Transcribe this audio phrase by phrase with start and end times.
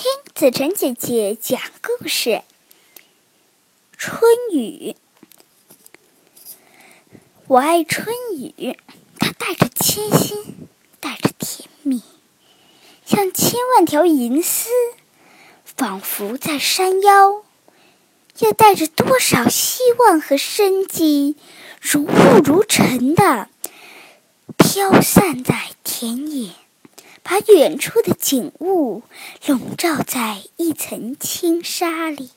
[0.00, 2.40] 听子晨姐姐讲故事。
[3.98, 4.96] 春雨，
[7.46, 8.78] 我爱春雨，
[9.18, 12.02] 它带着清新，带着甜蜜，
[13.04, 14.70] 像千万条银丝，
[15.66, 17.44] 仿佛在山腰，
[18.38, 21.36] 又带着多少希望和生机，
[21.78, 23.50] 如雾如尘的
[24.56, 26.52] 飘散在田野。
[27.30, 29.04] 把远处的景物
[29.46, 32.30] 笼罩在一层轻纱里，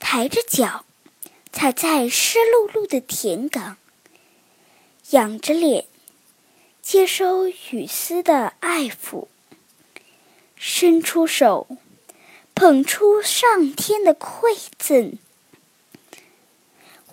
[0.00, 0.84] 抬着脚
[1.52, 3.76] 踩在湿漉漉的田埂，
[5.10, 5.84] 仰着脸
[6.82, 9.28] 接收雨丝的爱抚，
[10.56, 11.68] 伸出手
[12.56, 15.16] 捧出上天的馈赠。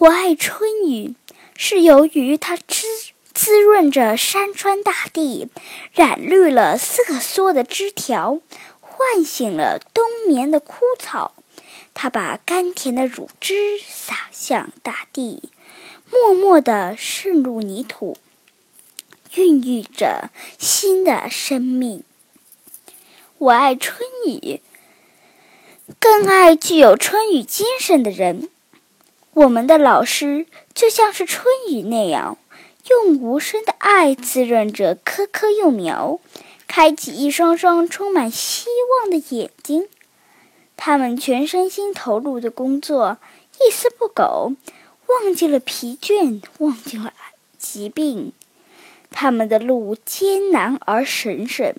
[0.00, 1.14] 我爱春雨，
[1.56, 3.11] 是由于它知。
[3.52, 5.50] 滋润着山川大地，
[5.92, 8.40] 染绿了瑟缩的枝条，
[8.80, 11.34] 唤醒了冬眠的枯草。
[11.92, 15.50] 它把甘甜的乳汁洒向大地，
[16.10, 18.16] 默默地渗入泥土，
[19.34, 22.04] 孕育着新的生命。
[23.36, 24.62] 我爱春雨，
[26.00, 28.48] 更爱具有春雨精神的人。
[29.34, 32.38] 我们的老师就像是春雨那样。
[32.88, 36.18] 用无声的爱滋润着棵棵幼苗，
[36.66, 38.66] 开启一双双充满希
[39.00, 39.88] 望的眼睛。
[40.76, 43.18] 他们全身心投入的工作，
[43.60, 44.54] 一丝不苟，
[45.06, 47.12] 忘记了疲倦，忘记了
[47.56, 48.32] 疾病。
[49.12, 51.74] 他们的路艰难而神圣，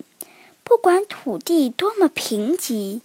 [0.63, 3.01] 不管土地多么贫瘠，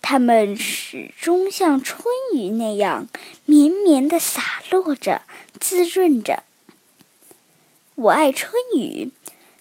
[0.00, 3.08] 他们始终像春雨那样
[3.46, 5.22] 绵绵地洒落着，
[5.58, 6.44] 滋润着。
[8.02, 9.12] 我爱春雨，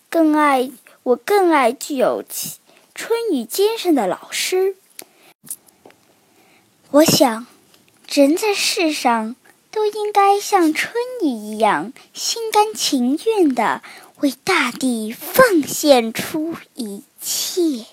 [0.10, 0.72] 更爱
[1.04, 2.24] 我更爱具有
[2.96, 4.76] 春雨精神的老师。
[6.90, 7.46] 我想，
[8.10, 9.36] 人在世上
[9.70, 13.84] 都应该像春雨一样，心甘情愿的
[14.22, 17.86] 为大地奉献出一切。